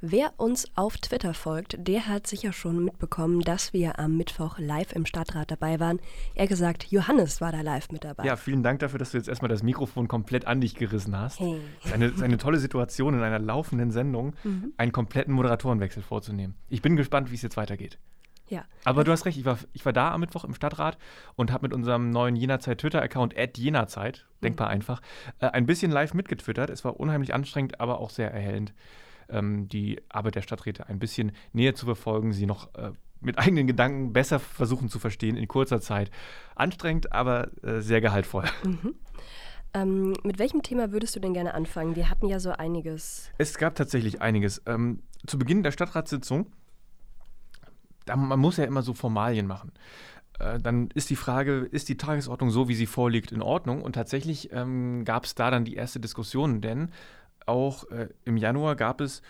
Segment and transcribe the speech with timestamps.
[0.00, 4.92] Wer uns auf Twitter folgt, der hat sicher schon mitbekommen, dass wir am Mittwoch live
[4.92, 6.00] im Stadtrat dabei waren.
[6.34, 8.24] Er gesagt, Johannes war da live mit dabei.
[8.24, 11.40] Ja, vielen Dank dafür, dass du jetzt erstmal das Mikrofon komplett an dich gerissen hast.
[11.40, 11.60] Hey.
[11.80, 14.74] Es ist eine, ist eine tolle Situation in einer laufenden Sendung, mhm.
[14.76, 16.54] einen kompletten Moderatorenwechsel vorzunehmen.
[16.68, 17.98] Ich bin gespannt, wie es jetzt weitergeht.
[18.48, 18.64] Ja.
[18.84, 20.98] Aber du hast recht, ich war, ich war da am Mittwoch im Stadtrat
[21.34, 24.74] und habe mit unserem neuen Jenazeit Twitter-Account Jenazeit, denkbar mhm.
[24.74, 25.00] einfach,
[25.40, 26.70] äh, ein bisschen live mitgetwittert.
[26.70, 28.74] Es war unheimlich anstrengend, aber auch sehr erhellend
[29.28, 33.66] ähm, die Arbeit der Stadträte ein bisschen näher zu verfolgen, sie noch äh, mit eigenen
[33.66, 36.10] Gedanken besser versuchen zu verstehen in kurzer Zeit.
[36.54, 38.44] Anstrengend, aber äh, sehr gehaltvoll.
[38.64, 38.94] Mhm.
[39.74, 41.96] Ähm, mit welchem Thema würdest du denn gerne anfangen?
[41.96, 43.30] Wir hatten ja so einiges.
[43.38, 44.62] Es gab tatsächlich einiges.
[44.66, 46.46] Ähm, zu Beginn der Stadtratssitzung,
[48.06, 49.72] da, man muss ja immer so Formalien machen
[50.38, 53.82] äh, dann ist die Frage, ist die Tagesordnung so, wie sie vorliegt, in Ordnung?
[53.82, 56.90] Und tatsächlich ähm, gab es da dann die erste Diskussion, denn
[57.46, 59.22] auch äh, im Januar gab es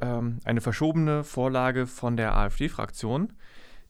[0.00, 3.32] ähm, eine verschobene Vorlage von der AfD-Fraktion.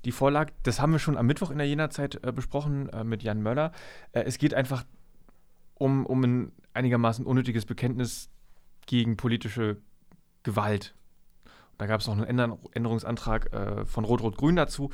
[0.04, 3.22] Die Vorlage, das haben wir schon am Mittwoch in der Jena-Zeit äh, besprochen äh, mit
[3.22, 3.72] Jan Möller.
[4.12, 4.84] Äh, es geht einfach
[5.74, 8.30] um, um ein einigermaßen unnötiges Bekenntnis
[8.86, 9.78] gegen politische
[10.42, 10.94] Gewalt.
[11.78, 14.90] Da gab es noch einen Änder Änderungsantrag äh, von Rot-Rot-Grün dazu.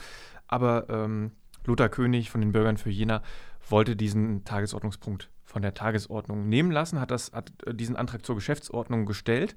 [0.48, 1.32] Aber ähm,
[1.64, 3.22] Lothar König von den Bürgern für Jena
[3.68, 9.04] wollte diesen Tagesordnungspunkt von der Tagesordnung nehmen lassen, hat, das, hat diesen Antrag zur Geschäftsordnung
[9.04, 9.54] gestellt.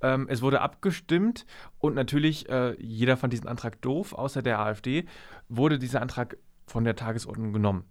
[0.00, 1.44] Ähm, es wurde abgestimmt
[1.78, 5.04] und natürlich, äh, jeder fand diesen Antrag doof, außer der AfD,
[5.48, 7.84] wurde dieser Antrag von der Tagesordnung genommen.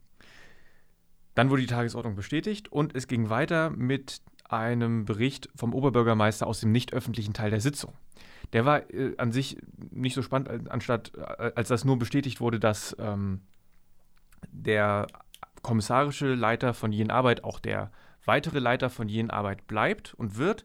[1.35, 6.59] Dann wurde die Tagesordnung bestätigt und es ging weiter mit einem Bericht vom Oberbürgermeister aus
[6.59, 7.93] dem nicht öffentlichen Teil der Sitzung.
[8.51, 9.57] Der war äh, an sich
[9.91, 13.41] nicht so spannend, anstatt äh, als das nur bestätigt wurde, dass ähm,
[14.51, 15.07] der
[15.63, 17.91] kommissarische Leiter von Jen Arbeit auch der
[18.25, 20.63] weitere Leiter von Jen Arbeit bleibt und wird.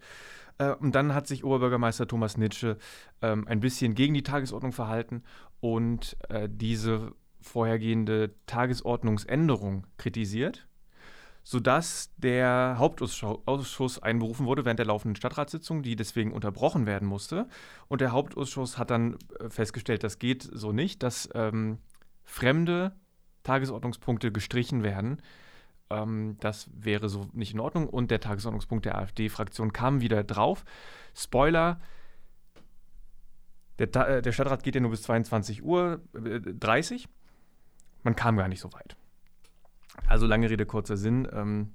[0.59, 2.77] Äh, und dann hat sich Oberbürgermeister Thomas Nitsche
[3.23, 5.23] ähm, ein bisschen gegen die Tagesordnung verhalten
[5.61, 10.67] und äh, diese vorhergehende Tagesordnungsänderung kritisiert,
[11.45, 17.48] sodass der Hauptausschuss einberufen wurde während der laufenden Stadtratssitzung, die deswegen unterbrochen werden musste.
[17.87, 21.79] Und der Hauptausschuss hat dann äh, festgestellt, das geht so nicht, dass ähm,
[22.25, 22.92] fremde
[23.43, 25.23] Tagesordnungspunkte gestrichen werden.
[25.91, 27.89] Ähm, das wäre so nicht in Ordnung.
[27.89, 30.65] Und der Tagesordnungspunkt der AfD-Fraktion kam wieder drauf.
[31.15, 31.81] Spoiler.
[33.79, 37.09] Der, äh, der, Stadtrat geht ja nur bis 22 Uhr äh, 30.
[38.03, 38.97] Man kam gar nicht so weit.
[40.07, 41.29] Also lange Rede, kurzer Sinn.
[41.33, 41.75] Ähm,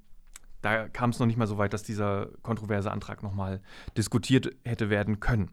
[0.61, 3.61] da kam es noch nicht mal so weit, dass dieser kontroverse Antrag nochmal
[3.97, 5.51] diskutiert hätte werden können.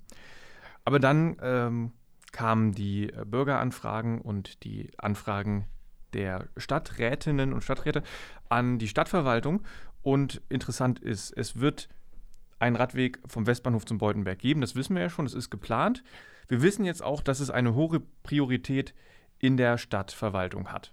[0.84, 1.92] Aber dann ähm,
[2.32, 5.66] kamen die Bürgeranfragen und die Anfragen
[6.12, 8.02] der Stadträtinnen und Stadträte
[8.48, 9.62] an die Stadtverwaltung.
[10.02, 11.88] Und interessant ist, es wird
[12.58, 14.60] einen Radweg vom Westbahnhof zum Beutenberg geben.
[14.60, 16.02] Das wissen wir ja schon, das ist geplant.
[16.48, 18.94] Wir wissen jetzt auch, dass es eine hohe Priorität
[19.38, 20.92] in der Stadtverwaltung hat.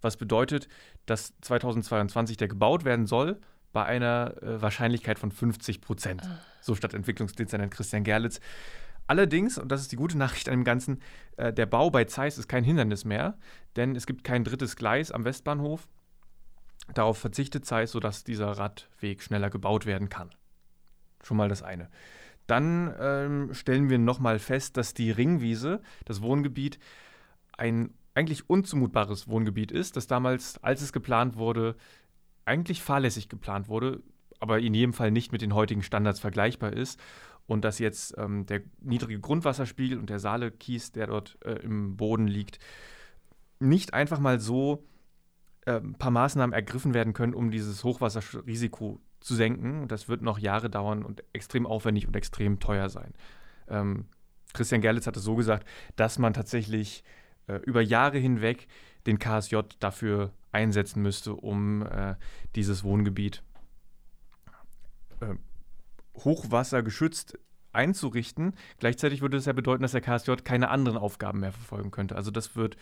[0.00, 0.68] Was bedeutet,
[1.06, 3.40] dass 2022 der gebaut werden soll
[3.72, 6.22] bei einer äh, Wahrscheinlichkeit von 50 Prozent.
[6.24, 6.38] Ah.
[6.60, 8.40] So Stadtentwicklungsdezernent Christian Gerlitz.
[9.06, 11.00] Allerdings, und das ist die gute Nachricht an dem Ganzen,
[11.36, 13.36] äh, der Bau bei Zeiss ist kein Hindernis mehr,
[13.76, 15.88] denn es gibt kein drittes Gleis am Westbahnhof.
[16.94, 20.30] Darauf verzichtet Zeiss, sodass dieser Radweg schneller gebaut werden kann.
[21.22, 21.88] Schon mal das eine.
[22.46, 26.78] Dann ähm, stellen wir nochmal fest, dass die Ringwiese, das Wohngebiet,
[27.56, 31.76] ein eigentlich unzumutbares Wohngebiet ist, das damals, als es geplant wurde,
[32.44, 34.02] eigentlich fahrlässig geplant wurde,
[34.40, 37.00] aber in jedem Fall nicht mit den heutigen Standards vergleichbar ist
[37.52, 42.26] und dass jetzt ähm, der niedrige Grundwasserspiegel und der Saale-Kies, der dort äh, im Boden
[42.26, 42.58] liegt,
[43.60, 44.86] nicht einfach mal so
[45.66, 49.86] äh, ein paar Maßnahmen ergriffen werden können, um dieses Hochwasserrisiko zu senken.
[49.86, 53.12] Das wird noch Jahre dauern und extrem aufwendig und extrem teuer sein.
[53.68, 54.06] Ähm,
[54.54, 57.04] Christian Gerlitz hat es so gesagt, dass man tatsächlich
[57.48, 58.66] äh, über Jahre hinweg
[59.06, 62.14] den KSJ dafür einsetzen müsste, um äh,
[62.54, 63.42] dieses Wohngebiet
[65.20, 65.34] äh,
[66.14, 67.38] Hochwasser geschützt
[67.72, 68.54] einzurichten.
[68.78, 72.16] Gleichzeitig würde das ja bedeuten, dass der KSJ keine anderen Aufgaben mehr verfolgen könnte.
[72.16, 72.76] Also das wird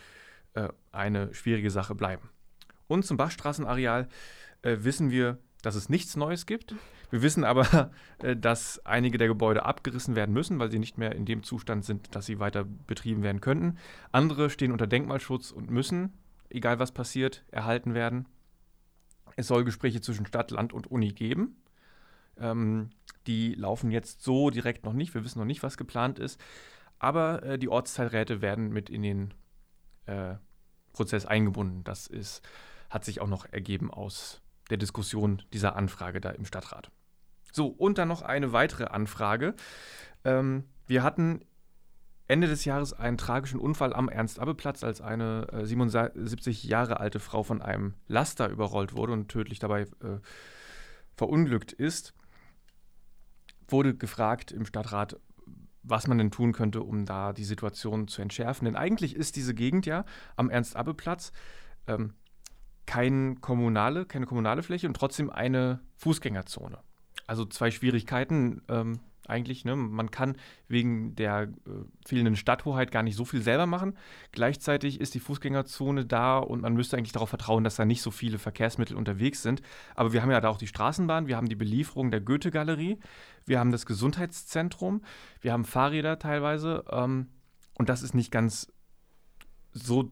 [0.53, 2.29] äh, eine schwierige Sache bleiben.
[2.87, 4.09] Und zum Bachstraßenareal
[4.63, 6.75] äh, wissen wir, dass es nichts Neues gibt.
[7.09, 11.15] Wir wissen aber, äh, dass einige der Gebäude abgerissen werden müssen, weil sie nicht mehr
[11.15, 13.77] in dem Zustand sind, dass sie weiter betrieben werden könnten.
[14.11, 16.13] Andere stehen unter Denkmalschutz und müssen,
[16.49, 18.27] egal was passiert, erhalten werden.
[19.37, 21.55] Es soll Gespräche zwischen Stadt, Land und Uni geben.
[22.37, 22.89] Ähm,
[23.27, 25.13] die laufen jetzt so direkt noch nicht.
[25.13, 26.39] Wir wissen noch nicht, was geplant ist.
[26.99, 29.33] Aber äh, die Ortsteilräte werden mit in den
[30.05, 30.35] äh,
[30.93, 31.83] Prozess eingebunden.
[31.83, 32.41] Das ist,
[32.89, 36.91] hat sich auch noch ergeben aus der Diskussion dieser Anfrage da im Stadtrat.
[37.51, 39.55] So, und dann noch eine weitere Anfrage.
[40.23, 41.43] Ähm, wir hatten
[42.27, 47.43] Ende des Jahres einen tragischen Unfall am Ernst-Abbe-Platz, als eine äh, 77 Jahre alte Frau
[47.43, 50.19] von einem Laster überrollt wurde und tödlich dabei äh,
[51.17, 52.13] verunglückt ist.
[53.71, 55.17] Wurde gefragt im Stadtrat,
[55.83, 58.65] was man denn tun könnte, um da die Situation zu entschärfen.
[58.65, 61.31] Denn eigentlich ist diese Gegend ja am Ernst-Abbe-Platz
[61.87, 62.13] ähm,
[62.85, 66.79] kein kommunale, keine kommunale Fläche und trotzdem eine Fußgängerzone.
[67.27, 68.61] Also zwei Schwierigkeiten.
[68.67, 69.65] Ähm, eigentlich.
[69.65, 69.75] Ne?
[69.75, 70.35] Man kann
[70.67, 71.47] wegen der äh,
[72.05, 73.97] fehlenden Stadthoheit gar nicht so viel selber machen.
[74.31, 78.11] Gleichzeitig ist die Fußgängerzone da und man müsste eigentlich darauf vertrauen, dass da nicht so
[78.11, 79.61] viele Verkehrsmittel unterwegs sind.
[79.95, 82.99] Aber wir haben ja da auch die Straßenbahn, wir haben die Belieferung der Goethe-Galerie,
[83.45, 85.03] wir haben das Gesundheitszentrum,
[85.41, 86.83] wir haben Fahrräder teilweise.
[86.91, 87.27] Ähm,
[87.75, 88.71] und das ist nicht ganz
[89.73, 90.11] so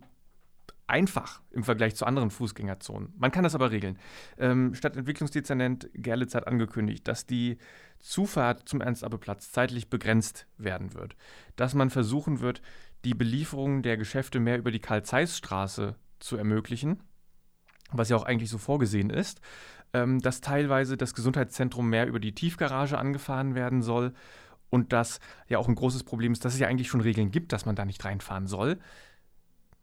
[0.90, 3.14] einfach im Vergleich zu anderen Fußgängerzonen.
[3.18, 3.98] Man kann das aber regeln.
[4.38, 7.58] Ähm, Stadtentwicklungsdezernent Gerlitz hat angekündigt, dass die
[8.00, 11.16] Zufahrt zum Ernst-Abbe-Platz zeitlich begrenzt werden wird.
[11.56, 12.62] Dass man versuchen wird,
[13.06, 17.02] die Belieferung der Geschäfte mehr über die Karl-Zeiss-Straße zu ermöglichen,
[17.92, 19.42] was ja auch eigentlich so vorgesehen ist.
[19.92, 24.14] Ähm, dass teilweise das Gesundheitszentrum mehr über die Tiefgarage angefahren werden soll
[24.70, 27.54] und dass ja auch ein großes Problem ist, dass es ja eigentlich schon Regeln gibt,
[27.54, 28.78] dass man da nicht reinfahren soll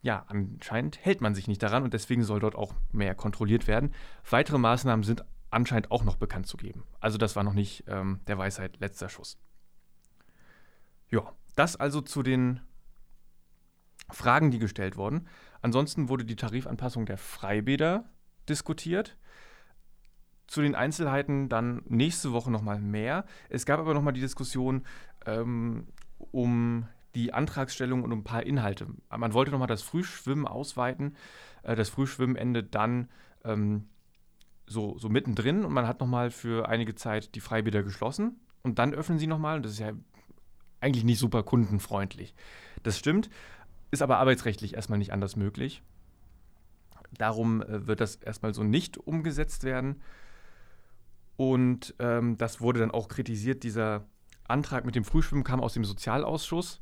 [0.07, 3.93] ja, anscheinend hält man sich nicht daran und deswegen soll dort auch mehr kontrolliert werden.
[4.31, 6.85] Weitere Maßnahmen sind anscheinend auch noch bekannt zu geben.
[7.01, 9.37] Also das war noch nicht ähm, der Weisheit letzter Schuss.
[11.11, 12.61] Ja, das also zu den
[14.09, 15.27] Fragen, die gestellt wurden.
[15.61, 18.05] Ansonsten wurde die Tarifanpassung der Freibäder
[18.49, 19.17] diskutiert.
[20.47, 23.25] Zu den Einzelheiten dann nächste Woche nochmal mehr.
[23.49, 24.87] Es gab aber nochmal die Diskussion
[25.27, 25.89] ähm,
[26.31, 28.87] um die Antragsstellung und ein paar Inhalte.
[29.09, 31.17] Man wollte nochmal das Frühschwimmen ausweiten.
[31.63, 33.09] Äh, das Frühschwimmen endet dann
[33.45, 33.89] ähm,
[34.67, 38.93] so, so mittendrin und man hat nochmal für einige Zeit die Freibäder geschlossen und dann
[38.93, 39.93] öffnen sie nochmal und das ist ja
[40.81, 42.35] eigentlich nicht super kundenfreundlich.
[42.83, 43.31] Das stimmt,
[43.91, 45.83] ist aber arbeitsrechtlich erstmal nicht anders möglich.
[47.17, 50.03] Darum äh, wird das erstmal so nicht umgesetzt werden.
[51.37, 53.63] Und ähm, das wurde dann auch kritisiert.
[53.63, 54.05] Dieser
[54.49, 56.81] Antrag mit dem Frühschwimmen kam aus dem Sozialausschuss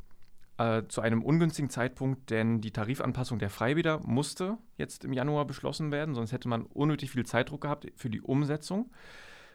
[0.58, 5.90] äh, zu einem ungünstigen Zeitpunkt, denn die Tarifanpassung der Freibäder musste jetzt im Januar beschlossen
[5.92, 8.90] werden, sonst hätte man unnötig viel Zeitdruck gehabt für die Umsetzung.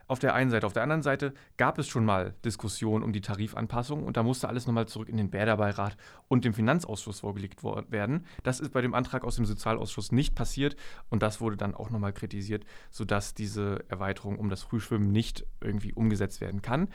[0.09, 0.65] Auf der einen Seite.
[0.65, 4.49] Auf der anderen Seite gab es schon mal Diskussionen um die Tarifanpassung und da musste
[4.49, 5.97] alles nochmal zurück in den Bäderbeirat
[6.27, 8.25] und dem Finanzausschuss vorgelegt werden.
[8.41, 10.75] Das ist bei dem Antrag aus dem Sozialausschuss nicht passiert
[11.09, 15.93] und das wurde dann auch nochmal kritisiert, sodass diese Erweiterung um das Frühschwimmen nicht irgendwie
[15.93, 16.89] umgesetzt werden kann.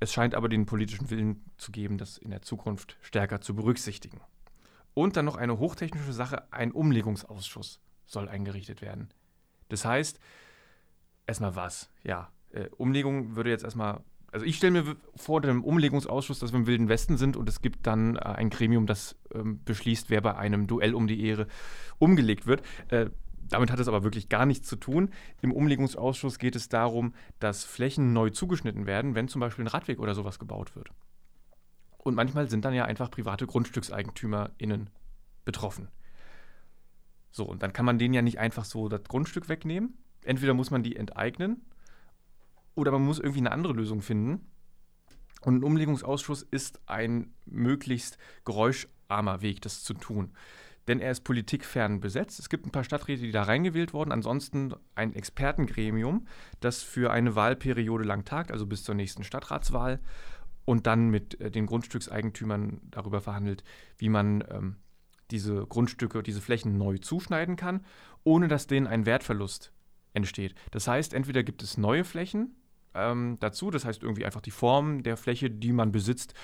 [0.00, 4.20] Es scheint aber den politischen Willen zu geben, das in der Zukunft stärker zu berücksichtigen.
[4.94, 9.08] Und dann noch eine hochtechnische Sache, ein Umlegungsausschuss soll eingerichtet werden.
[9.68, 10.18] Das heißt,
[11.26, 11.90] erstmal was?
[12.02, 14.00] Ja, äh, Umlegung würde jetzt erstmal,
[14.32, 17.60] also ich stelle mir vor dem Umlegungsausschuss, dass wir im Wilden Westen sind und es
[17.60, 21.46] gibt dann äh, ein Gremium, das ähm, beschließt, wer bei einem Duell um die Ehre
[21.98, 22.62] umgelegt wird.
[23.50, 25.10] Damit hat es aber wirklich gar nichts zu tun.
[25.40, 29.98] Im Umlegungsausschuss geht es darum, dass Flächen neu zugeschnitten werden, wenn zum Beispiel ein Radweg
[29.98, 30.90] oder sowas gebaut wird.
[31.98, 34.90] Und manchmal sind dann ja einfach private GrundstückseigentümerInnen
[35.44, 35.88] betroffen.
[37.30, 39.98] So, und dann kann man denen ja nicht einfach so das Grundstück wegnehmen.
[40.24, 41.62] Entweder muss man die enteignen
[42.74, 44.46] oder man muss irgendwie eine andere Lösung finden.
[45.42, 50.32] Und ein Umlegungsausschuss ist ein möglichst geräuscharmer Weg, das zu tun
[50.88, 52.38] denn er ist politikfern besetzt.
[52.38, 54.10] Es gibt ein paar Stadträte, die da reingewählt wurden.
[54.12, 56.26] Ansonsten ein Expertengremium,
[56.60, 60.00] das für eine Wahlperiode lang tagt, also bis zur nächsten Stadtratswahl
[60.64, 63.64] und dann mit äh, den Grundstückseigentümern darüber verhandelt,
[63.96, 64.76] wie man ähm,
[65.30, 67.84] diese Grundstücke, diese Flächen neu zuschneiden kann,
[68.24, 69.72] ohne dass denen ein Wertverlust
[70.14, 70.54] entsteht.
[70.70, 72.54] Das heißt, entweder gibt es neue Flächen
[72.94, 76.34] ähm, dazu, das heißt irgendwie einfach die Form der Fläche, die man besitzt,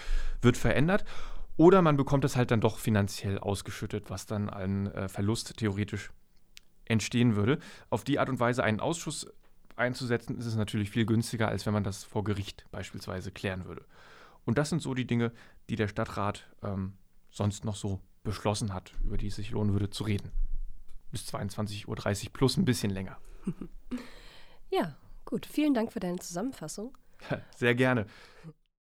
[0.41, 1.05] wird verändert,
[1.57, 6.11] oder man bekommt es halt dann doch finanziell ausgeschüttet, was dann ein äh, Verlust theoretisch
[6.85, 7.59] entstehen würde.
[7.91, 9.27] Auf die Art und Weise einen Ausschuss
[9.77, 13.85] einzusetzen, ist es natürlich viel günstiger, als wenn man das vor Gericht beispielsweise klären würde.
[14.45, 15.33] Und das sind so die Dinge,
[15.71, 16.95] die der Stadtrat ähm,
[17.31, 20.31] sonst noch so beschlossen hat, über die es sich lohnen würde zu reden.
[21.11, 21.87] Bis 22.30
[22.27, 23.19] Uhr plus ein bisschen länger.
[24.71, 25.47] Ja, gut.
[25.47, 26.99] Vielen Dank für deine Zusammenfassung.
[27.57, 28.07] Sehr gerne.